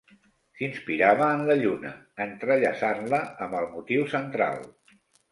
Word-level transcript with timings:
S'inspirava 0.59 1.25
en 1.33 1.43
la 1.49 1.57
lluna, 1.59 1.91
entrellaçant-la 2.25 3.19
amb 3.47 3.57
el 3.59 3.69
motiu 3.75 4.07
central. 4.15 4.57